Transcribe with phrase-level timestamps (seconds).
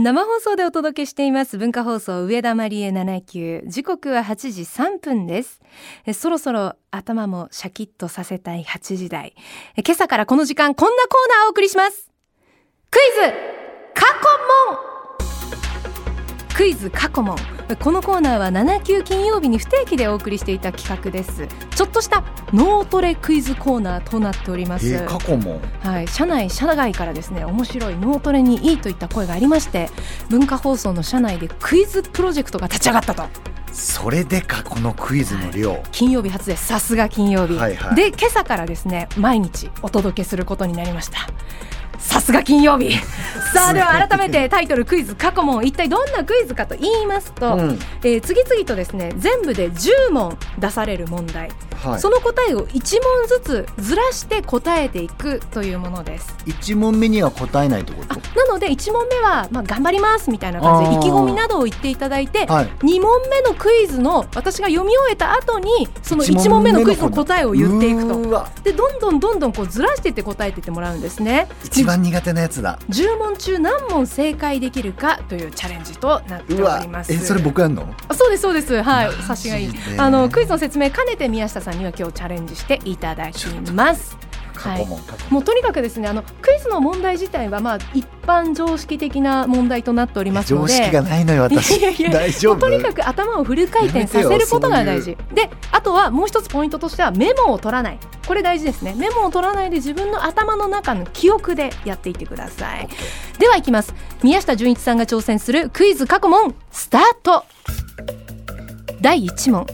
[0.00, 5.60] 生放送でお届けしています文化放送上田まりえ79時刻は8時3分です。
[6.14, 9.34] そろそろ頭もシャキッとさせたい8時台。
[9.76, 12.07] 今朝からこの時間こんなコーナーをお送りします。
[16.58, 17.36] クイズ過去問。
[17.78, 21.46] このコーナーは7級金曜日に不定期でお送りしていた企画です。
[21.46, 29.88] ちょっとした脳トレクイズコーナーとなっております、えー過去もはい、社内社外からですね面白い脳トレにいいといった声がありまして
[30.30, 33.22] 文化放送の社内でクイズプロジェクトが立ち上がったと。
[33.72, 36.66] それでかこのクイズの量、金曜日初です。
[36.66, 37.94] さすが金曜日、はいはい。
[37.94, 41.18] で今朝からですね毎日お届けすることになりました。
[41.18, 41.28] さ
[42.28, 42.94] すが金曜日。
[43.54, 47.78] さあでは改めてタイトルクイズ過去問一体どんなクイズかと言いますと、うん。
[48.02, 52.00] えー次々とですね全部で10問出される問題、はい。
[52.00, 56.34] その答えを1問ずつずらして答えていくというものです。
[56.46, 60.90] 一問目には答えないってこあとなので1問目は、まあ、頑張りますみたいな感じ。
[60.90, 62.66] で意気込みなどを言っていただいて、はい。
[62.80, 68.46] 2問目のクイズの私が読み終えた後にその1 1問目のクイズの答えを言っていくと。
[68.62, 71.48] でどんどんどんどんこうずらしていって答えていってもらうんですね。
[71.64, 72.78] 一番苦手なやつだ。
[72.88, 77.12] 10問中何問正解できるかというチャレンジとなっております。
[77.12, 77.86] えそれ僕やんの？
[78.08, 78.82] あそうですそうです。
[78.82, 79.06] はい。
[79.06, 79.22] マジで。
[79.22, 79.70] 察しがいい。
[79.96, 84.16] あのクイズの説明兼ねて宮下さんには今日チャレンジしていただきます。
[84.54, 90.72] 過去問、過去もうとにかくですねあのクイズの問題自体はまあ一般常識的な問題となっておりますので。
[90.72, 91.78] 常識がないのよ私。
[92.10, 92.56] 大丈夫？
[92.56, 95.16] とにかく頭をフル回転させることが大事。
[95.32, 102.88] であとはもう一つポイントとしてはメモを取らないこれ大事ですねメモを取らないで自分の頭の中の記憶でやっていってください
[103.38, 107.44] ではいきます宮下純一さんが挑戦するクイズ過去問スタート
[109.00, 109.66] 第1問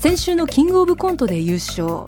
[0.00, 2.04] 先週のキングオブコントで優勝。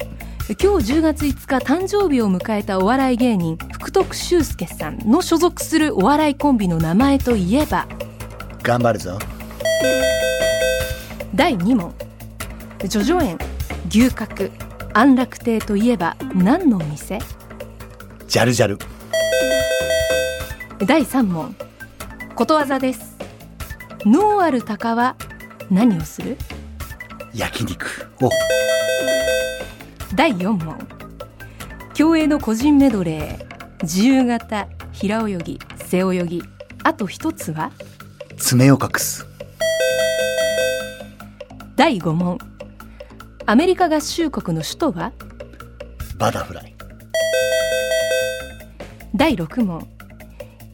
[0.46, 7.88] 今日10月5日誕生日を迎えたお笑い芸人福徳修介さんの所属するお笑いコンビの名前といえば
[8.62, 9.18] 頑張るぞ。
[11.34, 11.92] 第2問。
[12.88, 13.36] 叙々苑
[13.88, 14.50] 牛角
[14.92, 17.18] 安楽亭といえば何のお店？
[18.28, 18.78] ジャルジャル。
[20.86, 21.56] 第3問。
[22.36, 23.16] ことわざです。
[24.06, 25.16] 脳ある鷹は
[25.72, 26.36] 何をする？
[27.32, 28.08] 焼肉。
[28.20, 28.28] お。
[30.16, 30.76] 第4問。
[31.94, 36.42] 競泳の個人メドレー自由形平泳ぎ背泳ぎ。
[36.82, 37.70] あと一つは？
[38.36, 39.26] 爪を隠す。
[41.76, 42.38] 第5問。
[43.46, 45.12] アメリカ合衆国の首都は？
[46.18, 46.74] バタフライ。
[49.14, 49.86] 第6問。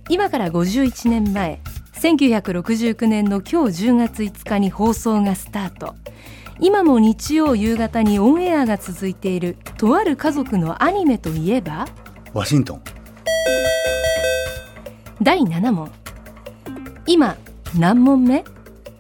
[0.08, 1.60] 今から51年前
[1.94, 5.96] 1969年の今日10月5日に放送がスタート
[6.58, 11.86] 今も日曜夕方にオンエアが続いているとある家族のアニメといえば？
[12.32, 12.82] ワシントン。
[15.22, 15.90] 第7問。
[17.06, 17.36] 今
[17.78, 18.44] 何問目？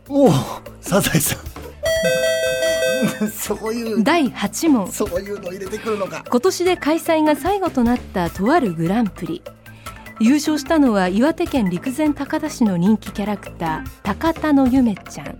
[0.08, 0.32] おお
[0.80, 1.46] サザエさん。
[3.30, 4.92] そういう第8問。
[4.92, 6.24] そういうの入れてくるのか。
[6.28, 9.42] 今年で開催が最後となったとあるグランプリ。
[10.20, 15.38] 優勝したのは岩手県陸前高田市の人気キャラクター高田のゆめちゃん。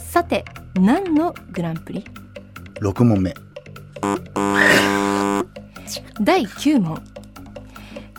[0.00, 0.44] さて
[0.78, 2.04] 何のグランプリ？
[2.80, 3.34] 六問目。
[6.20, 7.02] 第9問。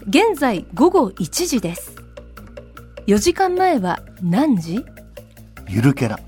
[0.08, 1.96] 現在午後1時です。
[3.06, 4.84] 4時間前は何時？
[5.68, 6.20] ゆるキャラ。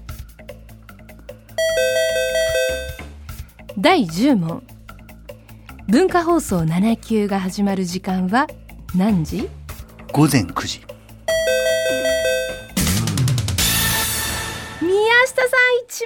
[3.79, 4.63] 第10問。
[5.87, 8.45] 文化放送7級が始まる時間は
[8.93, 9.49] 何時？
[10.13, 10.81] 午前9時